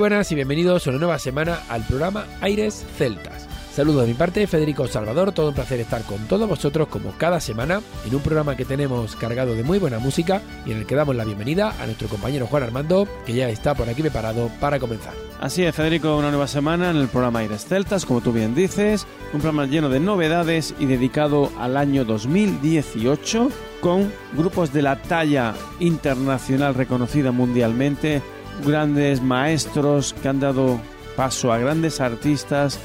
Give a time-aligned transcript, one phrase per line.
[0.00, 3.46] Buenas y bienvenidos a una nueva semana al programa Aires Celtas.
[3.74, 7.38] Saludos de mi parte, Federico Salvador, todo un placer estar con todos vosotros como cada
[7.38, 10.94] semana en un programa que tenemos cargado de muy buena música y en el que
[10.94, 14.78] damos la bienvenida a nuestro compañero Juan Armando, que ya está por aquí preparado para
[14.78, 15.12] comenzar.
[15.38, 19.06] Así es, Federico, una nueva semana en el programa Aires Celtas, como tú bien dices,
[19.34, 23.50] un programa lleno de novedades y dedicado al año 2018
[23.82, 28.22] con grupos de la talla internacional reconocida mundialmente,
[28.66, 30.80] grandes maestros que han dado
[31.16, 32.78] paso a grandes artistas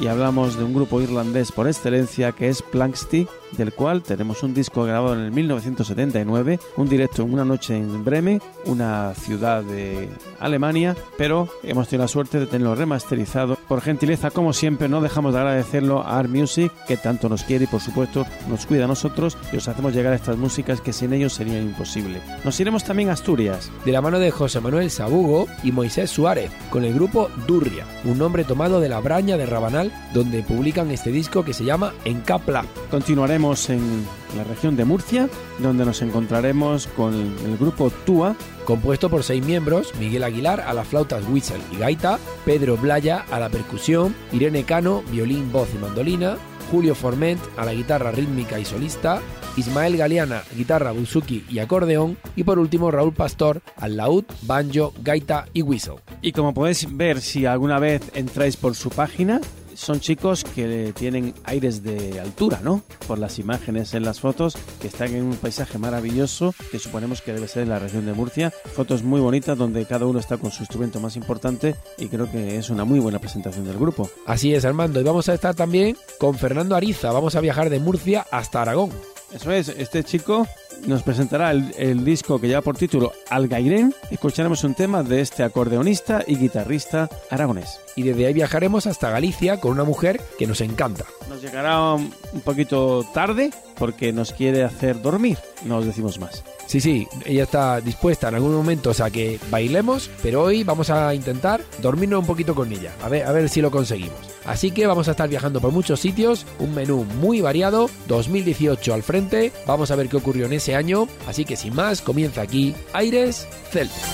[0.00, 4.54] y hablamos de un grupo irlandés por excelencia que es Plankstick, del cual tenemos un
[4.54, 10.08] disco grabado en el 1979, un directo en una noche en Bremen, una ciudad de
[10.38, 13.58] Alemania, pero hemos tenido la suerte de tenerlo remasterizado.
[13.70, 17.66] Por gentileza, como siempre, no dejamos de agradecerlo a Art Music, que tanto nos quiere
[17.66, 21.12] y por supuesto nos cuida a nosotros y os hacemos llegar estas músicas que sin
[21.12, 22.20] ellos sería imposible.
[22.42, 23.70] Nos iremos también a Asturias.
[23.84, 28.18] De la mano de José Manuel Sabugo y Moisés Suárez, con el grupo Durria, un
[28.18, 32.64] nombre tomado de la Braña de Rabanal, donde publican este disco que se llama Encapla.
[32.90, 34.04] Continuaremos en
[34.36, 35.28] la región de Murcia,
[35.58, 40.86] donde nos encontraremos con el grupo Tua, compuesto por seis miembros, Miguel Aguilar a las
[40.86, 46.36] flautas whistle y gaita, Pedro Blaya a la percusión, Irene Cano, violín, voz y mandolina,
[46.70, 49.20] Julio Forment a la guitarra rítmica y solista,
[49.56, 55.46] Ismael Galeana, guitarra, buzuki y acordeón, y por último Raúl Pastor al laúd, banjo, gaita
[55.52, 55.96] y whistle.
[56.22, 59.40] Y como podéis ver si alguna vez entráis por su página,
[59.80, 62.82] son chicos que tienen aires de altura, ¿no?
[63.08, 67.32] Por las imágenes en las fotos, que están en un paisaje maravilloso, que suponemos que
[67.32, 68.50] debe ser en la región de Murcia.
[68.50, 72.58] Fotos muy bonitas donde cada uno está con su instrumento más importante y creo que
[72.58, 74.10] es una muy buena presentación del grupo.
[74.26, 75.00] Así es, Armando.
[75.00, 77.10] Y vamos a estar también con Fernando Ariza.
[77.12, 78.90] Vamos a viajar de Murcia hasta Aragón.
[79.32, 80.46] Eso es, este chico
[80.86, 83.94] nos presentará el, el, disco que lleva por título Algairén.
[84.10, 87.80] Escucharemos un tema de este acordeonista y guitarrista aragonés.
[87.96, 91.04] Y desde ahí viajaremos hasta Galicia con una mujer que nos encanta.
[91.28, 95.38] Nos llegará un, un poquito tarde porque nos quiere hacer dormir.
[95.64, 96.44] No os decimos más.
[96.66, 101.12] Sí, sí, ella está dispuesta en algunos momentos a que bailemos, pero hoy vamos a
[101.14, 104.20] intentar dormirnos un poquito con ella, a ver, a ver si lo conseguimos.
[104.44, 109.02] Así que vamos a estar viajando por muchos sitios, un menú muy variado, 2018 al
[109.02, 112.74] frente, vamos a ver qué ocurrió en ese año, así que sin más, comienza aquí
[112.92, 114.04] Aires Celtas.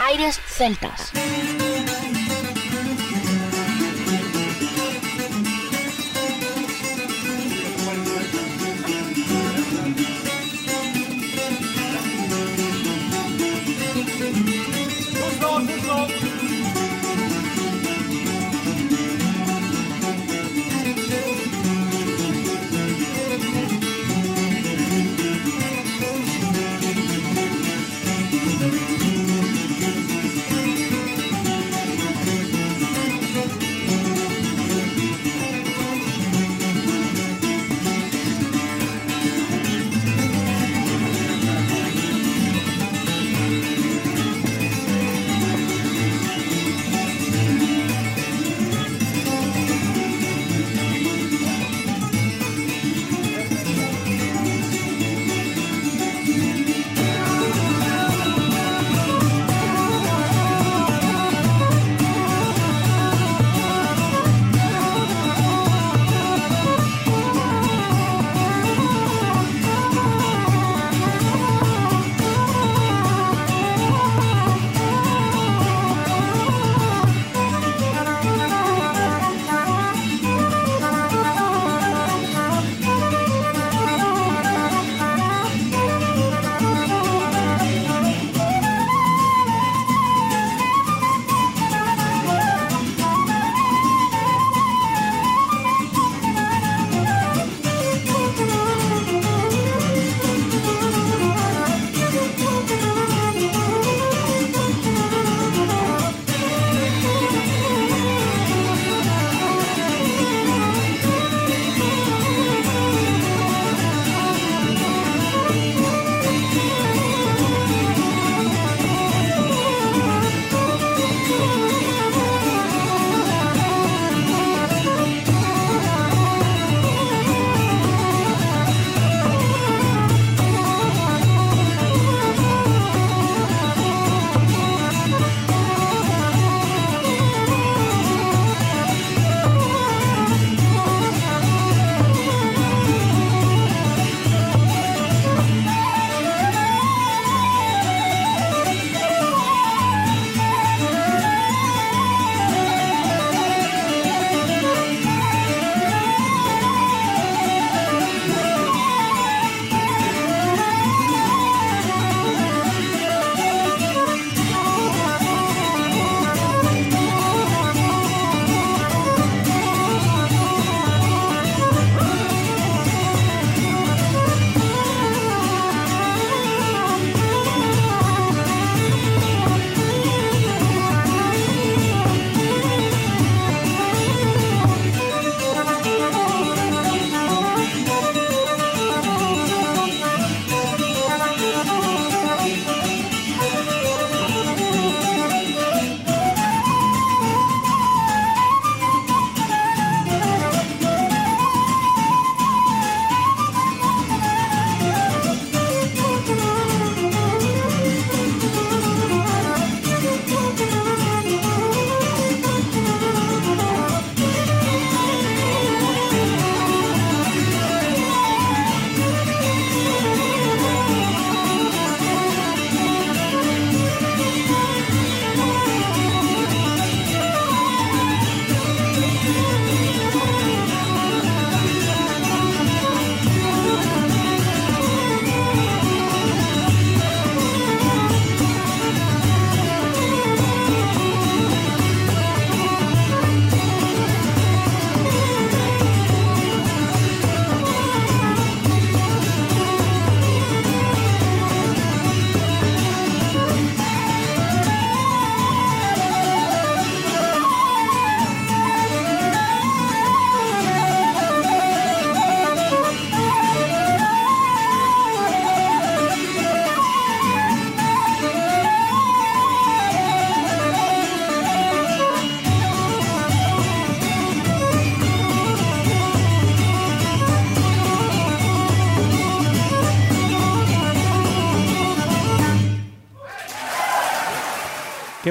[0.00, 1.12] Aires Celtas.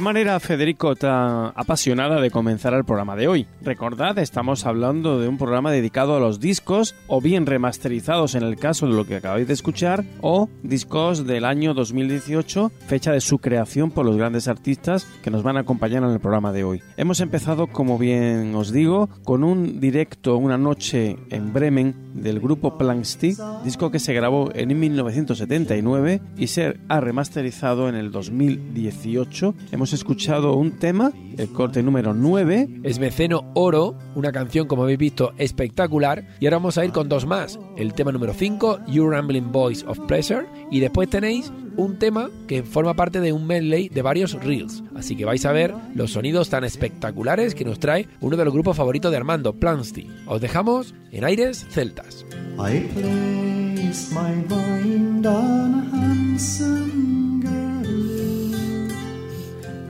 [0.07, 3.45] Manera, Federico, tan apasionada de comenzar el programa de hoy.
[3.62, 8.56] Recordad, estamos hablando de un programa dedicado a los discos, o bien remasterizados en el
[8.56, 13.39] caso de lo que acabáis de escuchar, o discos del año 2018, fecha de su
[13.39, 16.81] creación por los grandes artistas que nos van a acompañar en el programa de hoy.
[16.95, 22.77] Hemos empezado, como bien os digo, con un directo una noche en Bremen del grupo
[22.77, 29.96] Plankstick, disco que se grabó en 1979 y se ha remasterizado en el 2018 hemos
[29.97, 32.81] escuchado un tema, el corte número 9.
[32.83, 36.23] Es Meceno Oro, una canción, como habéis visto, espectacular.
[36.39, 37.59] Y ahora vamos a ir con dos más.
[37.75, 40.45] El tema número 5, You Rambling Voice of Pleasure.
[40.71, 44.83] Y después tenéis un tema que forma parte de un medley de varios reels.
[44.95, 48.54] Así que vais a ver los sonidos tan espectaculares que nos trae uno de los
[48.54, 50.07] grupos favoritos de Armando, Plansty.
[50.27, 52.25] Os dejamos en aires celtas.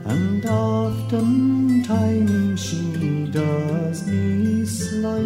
[0.08, 1.88] And oftentimes
[2.60, 5.22] she does me slight.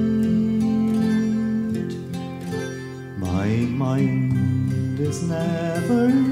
[3.18, 3.46] My
[3.82, 6.31] mind is never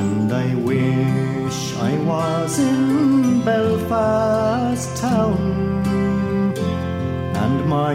[0.00, 6.54] And I wish I was in Belfast town
[7.34, 7.94] and my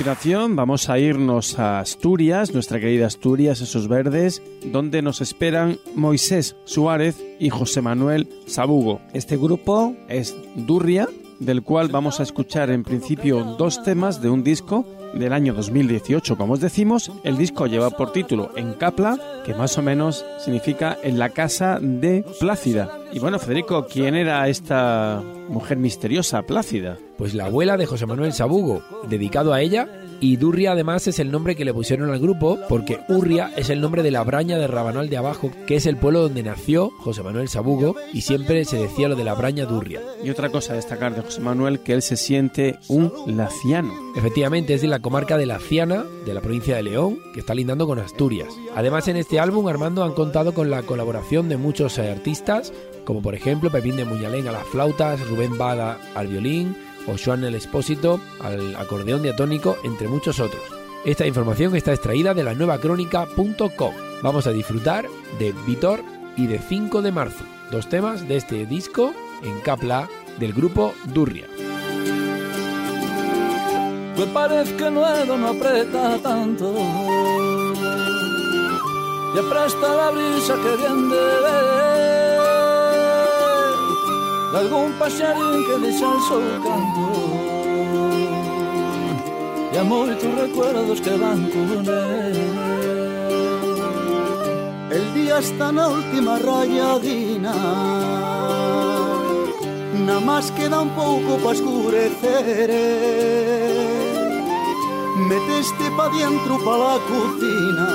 [0.00, 6.56] Continuación vamos a irnos a Asturias, nuestra querida Asturias, esos verdes, donde nos esperan Moisés
[6.64, 9.02] Suárez y José Manuel Sabugo.
[9.12, 11.06] Este grupo es Durria,
[11.38, 16.36] del cual vamos a escuchar en principio dos temas de un disco del año 2018.
[16.36, 20.96] Como os decimos, el disco lleva por título En Capla, que más o menos significa
[21.02, 22.98] en la casa de Plácida.
[23.12, 26.96] Y bueno, Federico, ¿quién era esta mujer misteriosa, Plácida?
[27.18, 29.88] Pues la abuela de José Manuel Sabugo, dedicado a ella,
[30.20, 33.80] y Durria además es el nombre que le pusieron al grupo porque Urria es el
[33.80, 37.22] nombre de la braña de Rabanal de Abajo, que es el pueblo donde nació José
[37.22, 40.00] Manuel Sabugo y siempre se decía lo de la braña Durria.
[40.22, 43.92] Y otra cosa a destacar de José Manuel, que él se siente un laciano.
[44.16, 47.86] Efectivamente, es de la comarca de Laciana, de la provincia de León, que está lindando
[47.86, 48.48] con Asturias.
[48.74, 52.72] Además, en este álbum, Armando han contado con la colaboración de muchos eh, artistas,
[53.04, 57.44] como por ejemplo Pepín de Muñalén a las flautas, Rubén Bada al violín, o Joan
[57.44, 60.62] el Expósito al acordeón diatónico, entre muchos otros.
[61.04, 63.94] Esta información está extraída de la nueva crónica.com.
[64.22, 65.06] Vamos a disfrutar
[65.38, 66.02] de Vitor
[66.36, 70.08] y de 5 de marzo, dos temas de este disco en capla
[70.38, 71.46] del grupo Durria.
[74.34, 75.04] Parece que no
[75.48, 76.74] aprieta tanto
[79.34, 80.76] la brisa que
[84.54, 87.06] algún paxarín que deixansou canto.
[89.72, 92.36] E a moitos recuerdos que van con él.
[94.90, 97.54] El día está na última rayadina
[100.06, 102.70] Na más queda un pouco pa escurecer
[105.28, 107.88] Meteste pa dentro pa la cocina.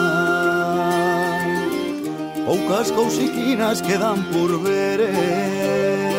[2.45, 6.14] Poucas cousiquinas quedan por ver.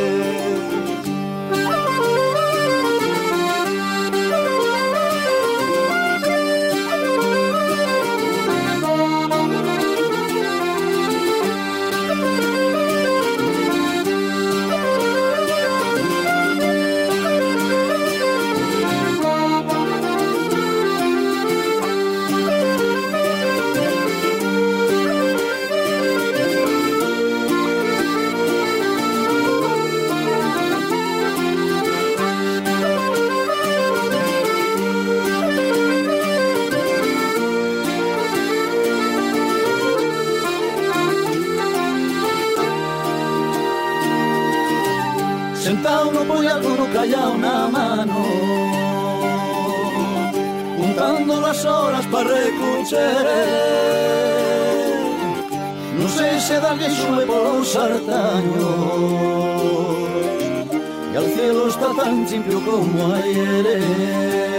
[46.96, 48.24] calla una mano
[50.78, 53.42] Juntando las horas para reconchere
[55.98, 58.66] Non sei se da que sube polos sartaños
[61.12, 64.56] E al cielo está tan limpio como ayer.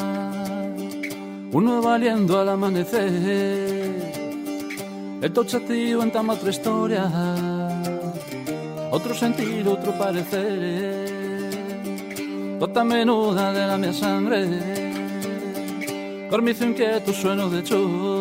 [1.52, 4.14] Uno valiendo al amanecer.
[5.22, 7.04] El tocha tío entama outra historia.
[8.96, 11.04] Outro sentir, outro parecer.
[12.62, 14.48] Tota menuda de la mia sangre.
[16.30, 18.19] Cormizo inquieto, sueno de chum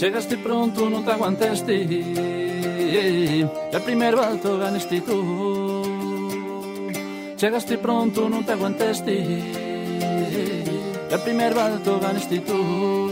[0.00, 1.72] Chegaste pronto, não te aguantaste.
[1.72, 5.82] El é primer balto ganaste tú.
[7.36, 9.12] Chegaste pronto, não te aguantaste.
[9.12, 13.09] El é primer balto ganaste tú.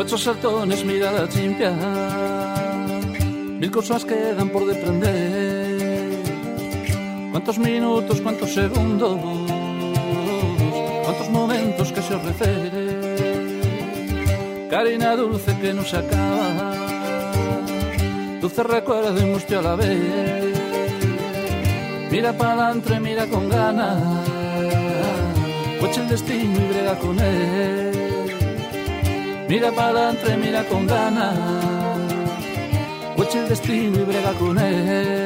[0.00, 1.72] Vuestros saltones, mirada chimpia
[3.60, 6.22] Mil cosas quedan por deprender.
[7.30, 9.18] Cuántos minutos, cuántos segundos
[11.04, 13.60] Cuántos momentos que se ofrecen
[14.70, 16.72] Carina dulce que no se acaba
[18.40, 20.54] Dulce recuerdo y mustio a la vez.
[22.10, 24.02] Mira pa'lantre, mira con ganas
[25.78, 27.89] Pues el destino y brega con él
[29.50, 31.36] Mira pa'lantre, mira con ganas.
[33.16, 35.19] Pues el destino y brega con él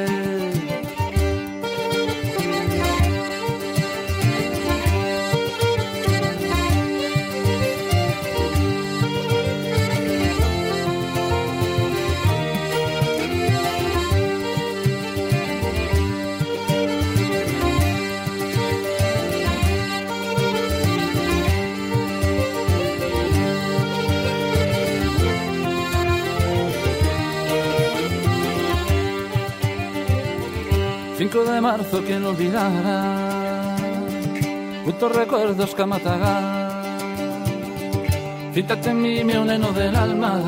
[31.43, 33.75] de marzo, quien olvidará?
[34.83, 36.69] Cuántos recuerdos que mataga.
[38.53, 40.39] Fítate en mí, mi neno del alma.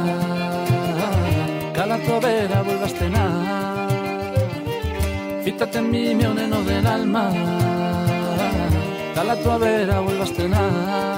[1.73, 3.87] Cala tu vera, vuelvas a cenar.
[5.43, 7.31] Fítate en mí, mi neno del alma.
[9.13, 11.16] Cala tu vera, vuelvas a cenar.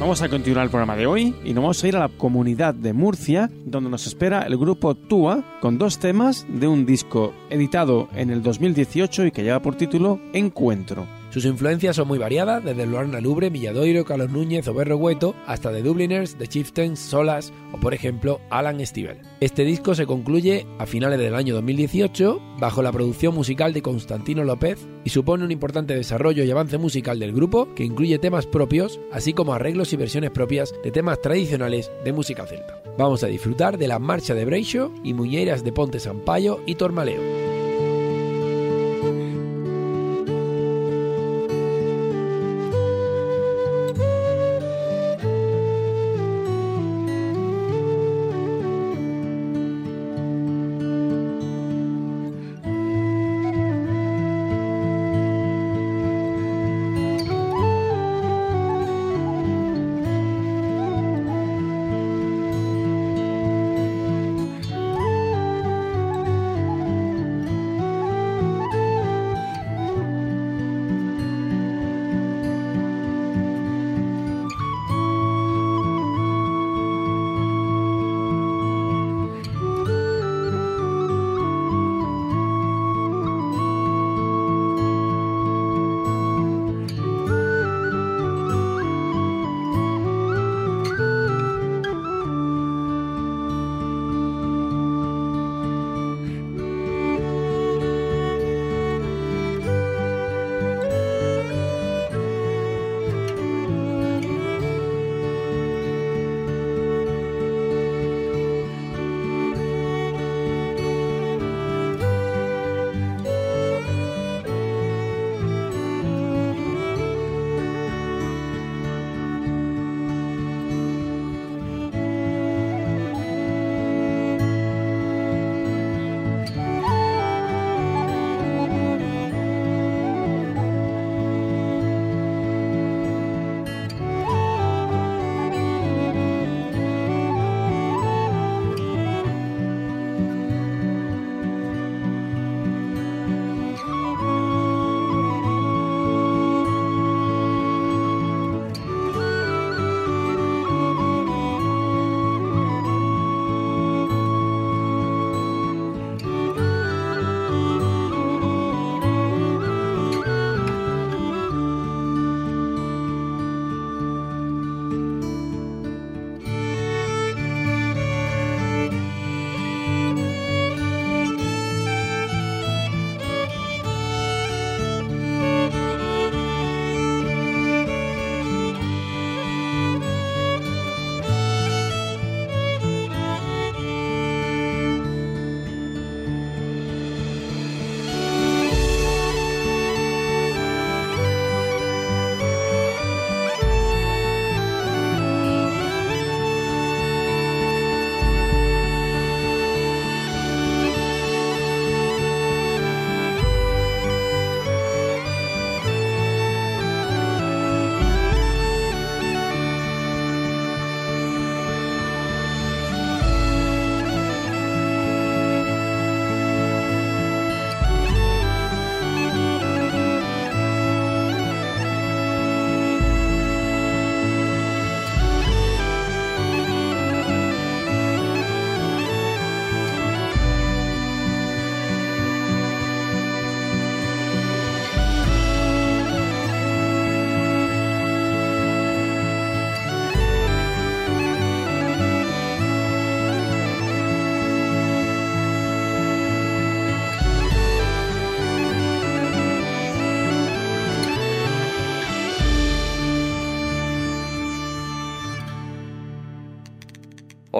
[0.00, 2.72] Vamos a continuar el programa de hoy y nos vamos a ir a la comunidad
[2.72, 8.08] de Murcia, donde nos espera el grupo Tua con dos temas de un disco editado
[8.14, 11.19] en el 2018 y que lleva por título Encuentro.
[11.30, 15.70] Sus influencias son muy variadas, desde Luarna Lubre, Milladoiro, Carlos Núñez o Berro Hueto, hasta
[15.70, 19.20] The Dubliners, The Chieftains, Solas o, por ejemplo, Alan Stivell.
[19.40, 24.42] Este disco se concluye a finales del año 2018 bajo la producción musical de Constantino
[24.42, 28.98] López y supone un importante desarrollo y avance musical del grupo que incluye temas propios,
[29.12, 32.82] así como arreglos y versiones propias de temas tradicionales de música celta.
[32.98, 37.59] Vamos a disfrutar de la marcha de Breixo y Muñeiras de Ponte Sampaio y Tormaleo.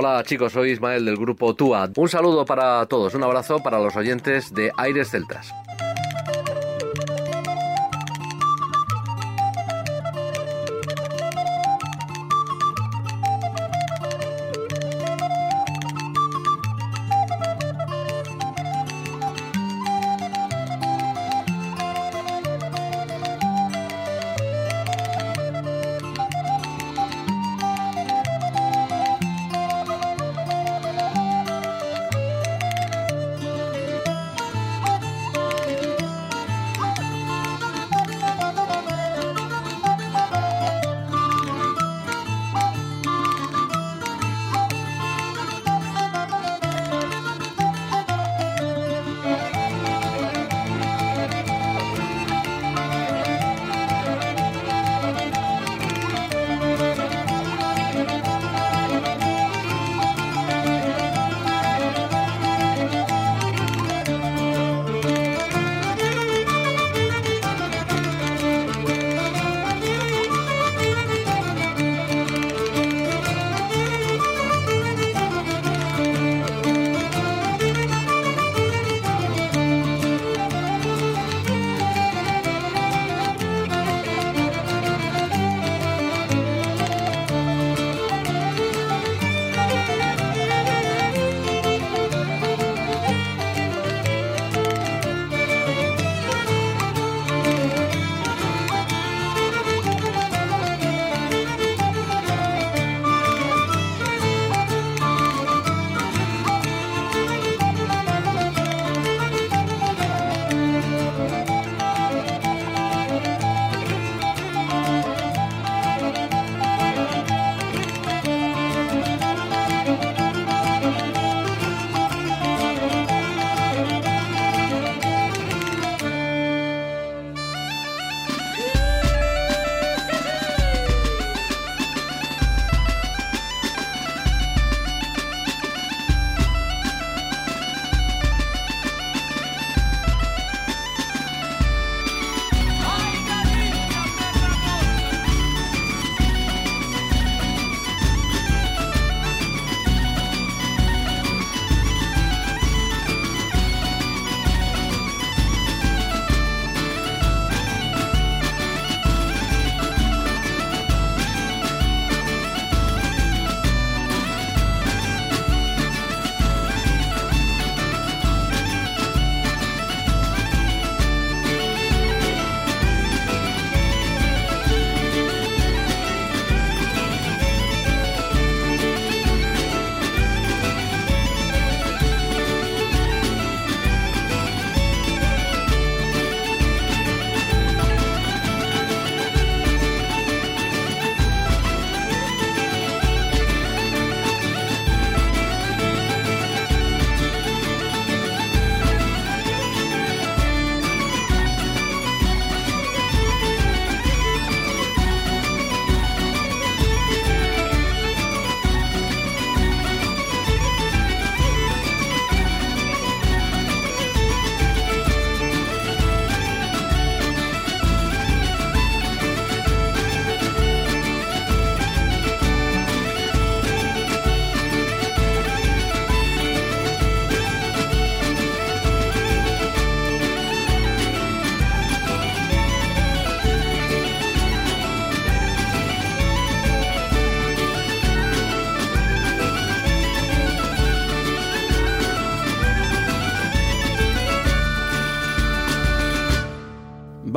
[0.03, 1.91] Hola chicos, soy Ismael del grupo TUA.
[1.97, 5.53] Un saludo para todos, un abrazo para los oyentes de Aires Celtas.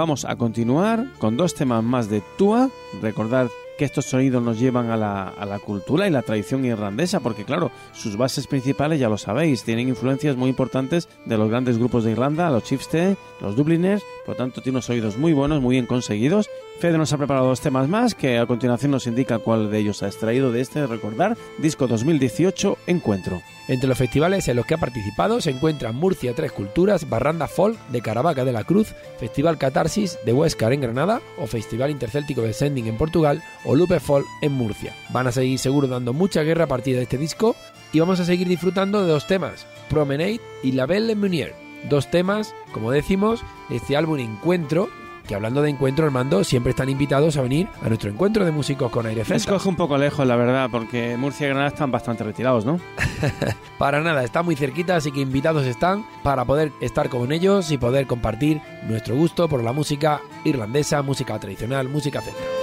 [0.04, 2.70] Vamos a continuar con dos temas más de Tua.
[3.02, 3.48] Recordad
[3.78, 8.18] que estos sonidos nos llevan a la, cultura y la tradición irlandesa, porque claro, sus
[8.18, 12.50] bases principales ya lo sabéis, tienen influencias muy importantes de los grandes grupos de Irlanda,
[12.50, 12.90] los Chiefs,
[13.40, 16.50] los Dubliners, por tanto tiene unos oídos muy buenos, muy bien conseguidos.
[16.80, 20.04] Fede nos ha preparado dos temas más que a continuación nos indica cuál de ellos
[20.04, 23.42] ha extraído de este, recordar, disco 2018, Encuentro.
[23.70, 27.80] Entre los festivales en los que ha participado se encuentran Murcia Tres Culturas, Barranda Folk
[27.88, 32.52] de Caravaca de la Cruz, Festival Catarsis de Huescar en Granada o Festival Intercéltico de
[32.52, 34.94] Sending en Portugal o Lupe Folk en Murcia.
[35.12, 37.56] Van a seguir seguro dando mucha guerra a partir de este disco
[37.94, 41.56] y vamos a seguir disfrutando de dos temas, Promenade y La Belle Meunier.
[41.90, 44.90] Dos temas, como decimos, de este álbum Encuentro
[45.28, 48.92] que hablando de encuentro, Armando, siempre están invitados a venir a nuestro encuentro de músicos
[48.92, 49.44] con aire celtas.
[49.44, 52.80] Escoge un poco lejos, la verdad, porque Murcia y Granada están bastante retirados, ¿no?
[53.78, 57.78] Para nada, está muy cerquita, así que invitados están para poder estar con ellos y
[57.78, 62.63] poder compartir nuestro gusto por la música irlandesa, música tradicional, música celta.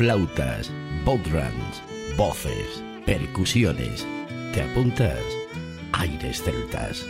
[0.00, 0.72] Flautas,
[1.04, 1.82] bodhrans,
[2.16, 4.06] voces, percusiones.
[4.54, 5.20] ¿Te apuntas?
[5.92, 7.04] Aires celtas.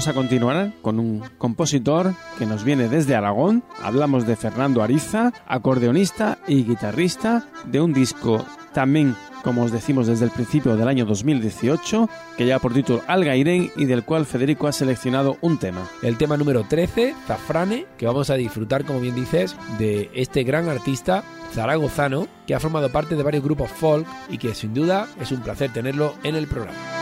[0.00, 3.62] Vamos a continuar con un compositor que nos viene desde Aragón.
[3.82, 8.42] Hablamos de Fernando Ariza, acordeonista y guitarrista de un disco
[8.72, 13.70] también como os decimos desde el principio del año 2018, que lleva por título Algairén
[13.76, 15.86] y del cual Federico ha seleccionado un tema.
[16.02, 20.68] El tema número 13, Zafrane, que vamos a disfrutar, como bien dices, de este gran
[20.70, 25.30] artista zaragozano que ha formado parte de varios grupos folk y que sin duda es
[25.30, 26.99] un placer tenerlo en el programa.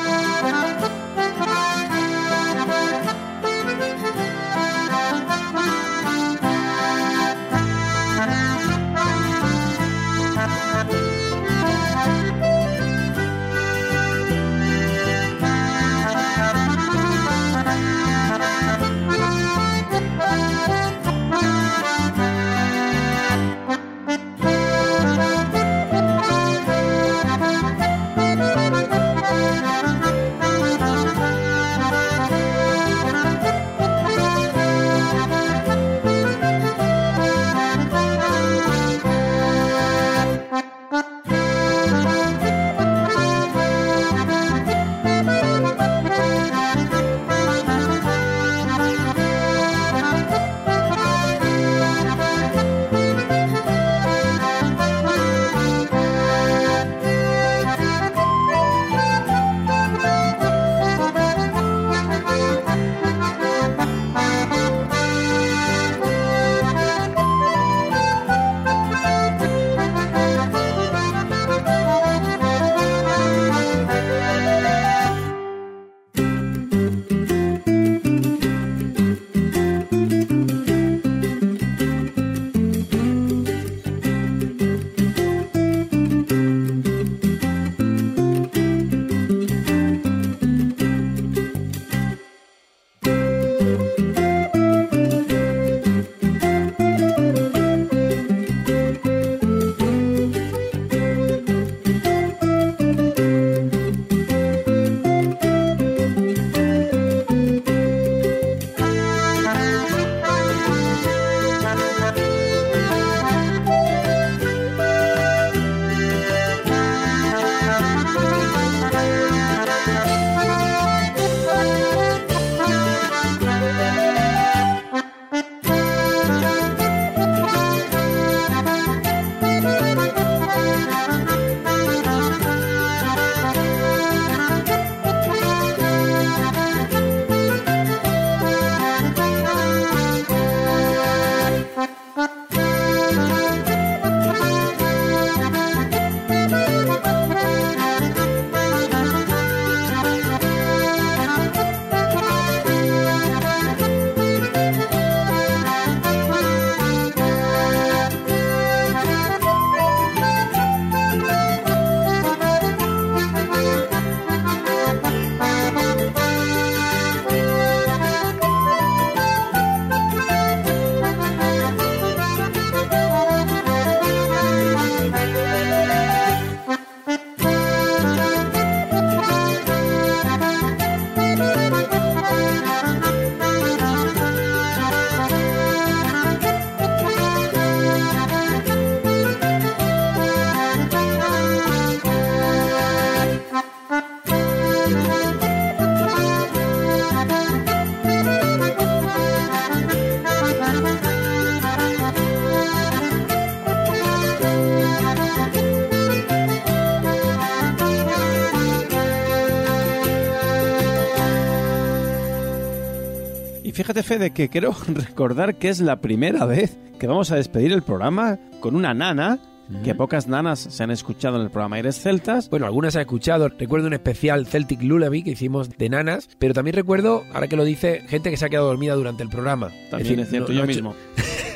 [213.89, 217.81] Fíjate, Fede, que quiero recordar que es la primera vez que vamos a despedir el
[217.81, 219.39] programa con una nana
[219.83, 222.51] que pocas nanas se han escuchado en el programa Aires Celtas.
[222.51, 223.49] Bueno, algunas he escuchado.
[223.49, 227.65] Recuerdo un especial Celtic Lullaby que hicimos de nanas, pero también recuerdo, ahora que lo
[227.65, 229.71] dice, gente que se ha quedado dormida durante el programa.
[229.91, 230.95] También es, cierto, yo mismo.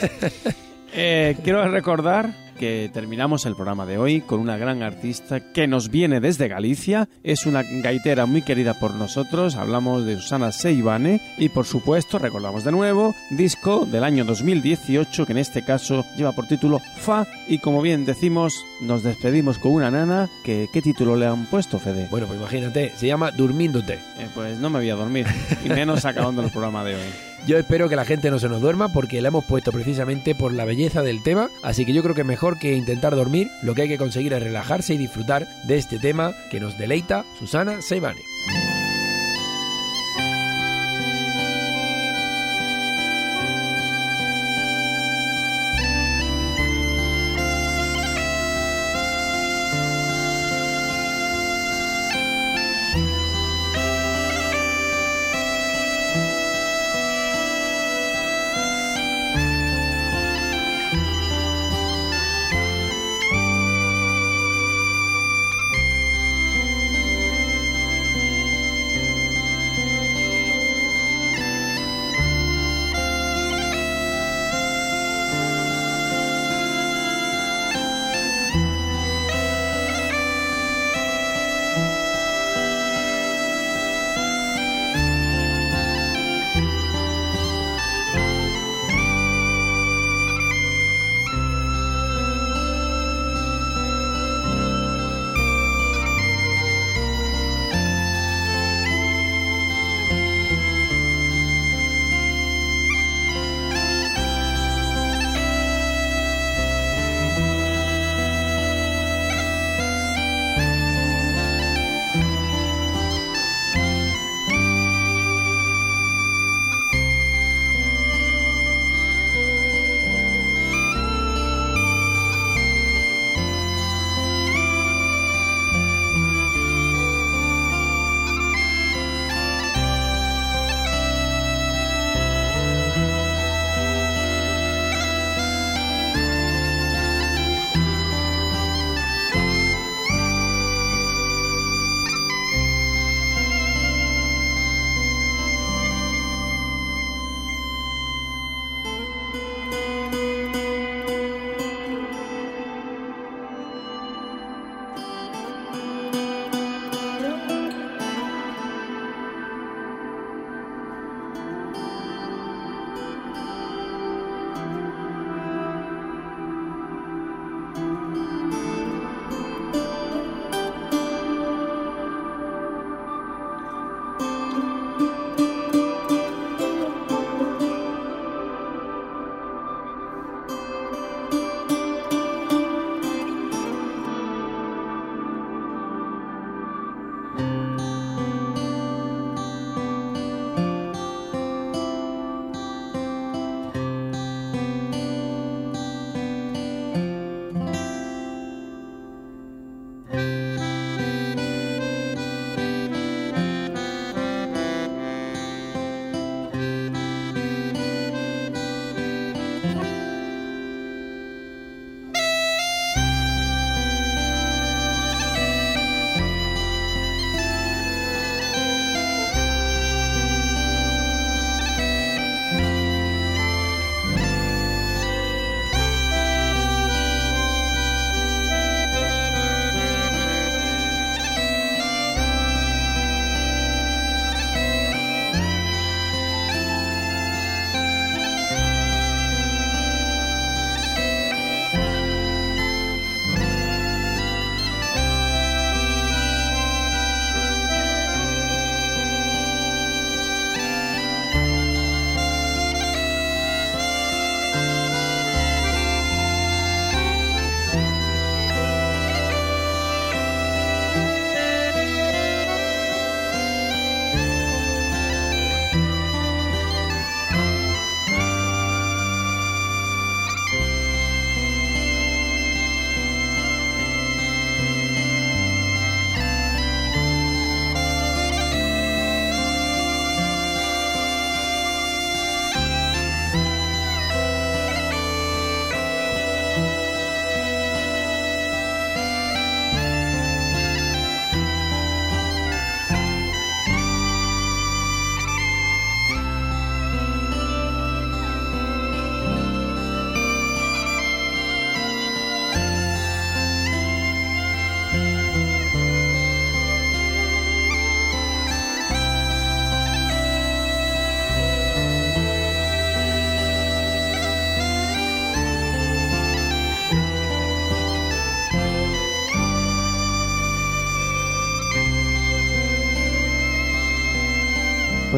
[0.94, 5.90] eh, quiero recordar que terminamos el programa de hoy con una gran artista que nos
[5.90, 7.08] viene desde Galicia.
[7.24, 9.56] Es una gaitera muy querida por nosotros.
[9.56, 15.32] Hablamos de Susana Seibane y por supuesto recordamos de nuevo disco del año 2018 que
[15.32, 19.90] en este caso lleva por título Fa y como bien decimos nos despedimos con una
[19.90, 22.06] nana que ¿qué título le han puesto Fede?
[22.12, 23.94] Bueno, pues imagínate, se llama Durmiéndote.
[23.94, 25.26] Eh, pues no me voy a dormir
[25.64, 27.31] y menos acabando el programa de hoy.
[27.46, 30.52] Yo espero que la gente no se nos duerma porque la hemos puesto precisamente por
[30.52, 33.82] la belleza del tema, así que yo creo que mejor que intentar dormir, lo que
[33.82, 38.22] hay que conseguir es relajarse y disfrutar de este tema que nos deleita Susana Seibane.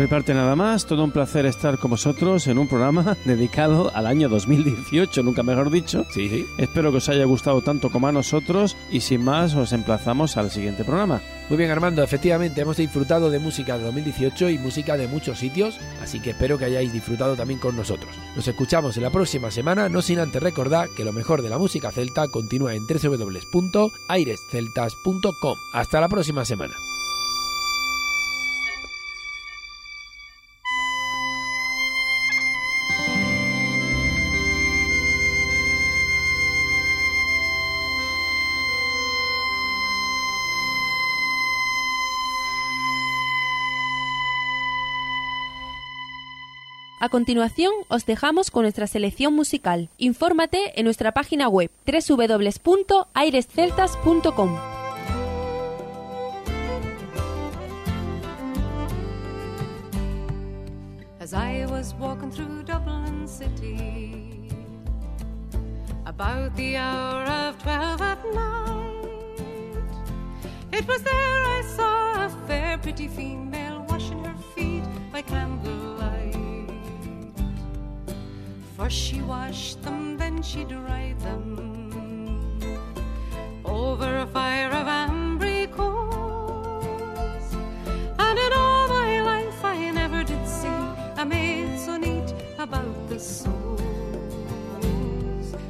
[0.04, 4.06] Mi parte nada más, todo un placer estar con vosotros en un programa dedicado al
[4.06, 6.04] año 2018, nunca mejor dicho.
[6.10, 6.46] Sí, sí.
[6.58, 10.50] Espero que os haya gustado tanto como a nosotros y sin más os emplazamos al
[10.50, 11.22] siguiente programa.
[11.48, 15.80] Muy bien Armando, efectivamente hemos disfrutado de música de 2018 y música de muchos sitios,
[16.02, 18.14] así que espero que hayáis disfrutado también con nosotros.
[18.36, 21.56] Nos escuchamos en la próxima semana, no sin antes recordar que lo mejor de la
[21.56, 25.58] música celta continúa en www.airesceltas.com.
[25.72, 26.74] Hasta la próxima semana.
[47.04, 49.90] A continuación, os dejamos con nuestra selección musical.
[49.98, 54.58] Infórmate en nuestra página web www.airesceltas.com.
[61.20, 64.48] As I was walking through Dublin City,
[66.06, 69.10] about the hour of twelve at night,
[70.72, 73.63] it was there I saw a fair, pretty female
[78.76, 81.54] First she washed them, then she dried them
[83.64, 87.54] over a fire of ambry coals.
[88.18, 90.66] And in all my life I never did see
[91.16, 93.80] a maid so neat about the soles.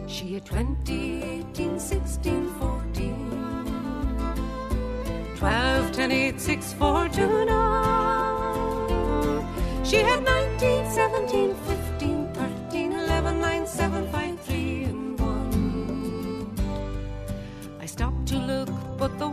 [0.07, 4.35] She had 20, 18, 16, 14,
[5.37, 9.85] 12, 10, 8, 6, 4, 2, 9.
[9.85, 11.84] She had 19, 17, 15,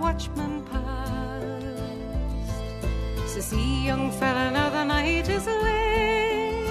[0.02, 1.32] watchman passed.
[3.32, 6.66] Says, see, young fella, now the night is late.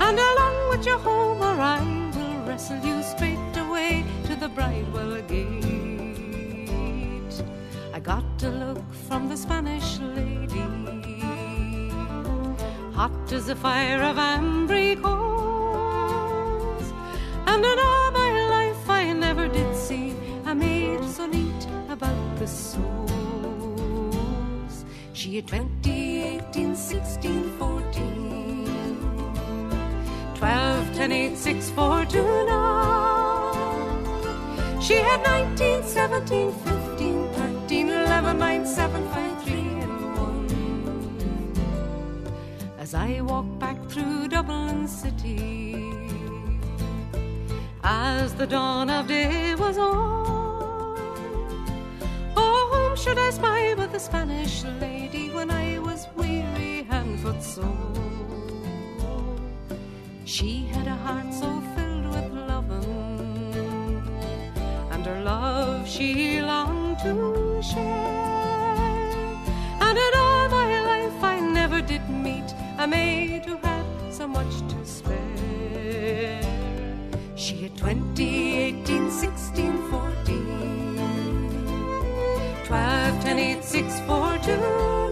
[0.00, 1.80] And along with your home, or I
[2.16, 5.60] will wrestle you straight away to the Bridewell gate.
[7.92, 10.64] I got a look from the Spanish lady,
[12.94, 14.96] hot as a fire of ambry
[22.50, 24.16] soles.
[25.12, 28.64] She had 20, 18, 16, 14,
[30.34, 34.80] 12, 10, 8, 6, 4, 2, 9.
[34.80, 41.52] She had 19, 17, 15, 13, 11, 9, 7, 5, 3, and 1.
[42.78, 45.92] As I walk back through Dublin City,
[47.82, 50.19] as the dawn of day was on,
[53.00, 57.94] should I spy but the Spanish lady when I was weary and footsore?
[60.26, 64.02] She had a heart so filled with loving,
[64.90, 68.60] and her love she longed to share.
[69.86, 74.54] And in all my life I never did meet a maid who had so much
[74.72, 76.42] to spare.
[77.34, 79.99] She had 20, 18, 16, 14,
[83.30, 84.56] 12, 10, 8, 6, 4, 2,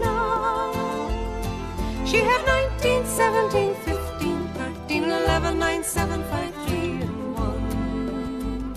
[0.03, 2.05] 9.
[2.05, 8.73] She had 19, 17, 15, 13, 11, 9, 7, 5, 3, and 1.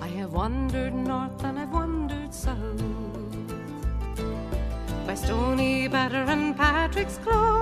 [0.00, 2.80] I have wandered north and I've wandered south
[5.04, 7.57] by Stony Batter and Patrick's Close,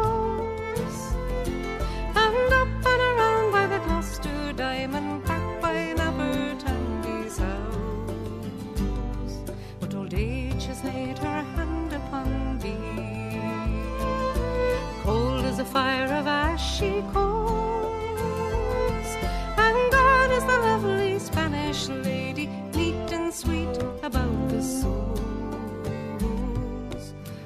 [11.07, 12.75] laid her hand upon thee,
[15.03, 19.11] cold as a fire of ashy coals,
[19.57, 25.15] and God is the lovely Spanish lady, neat and sweet about the soles.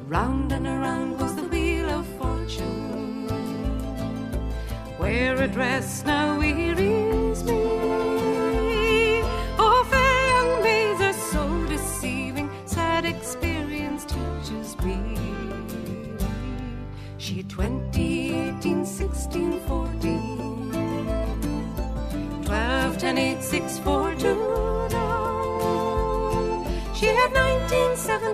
[0.07, 3.29] Round and around goes the wheel of fortune.
[4.99, 6.30] Where a dress now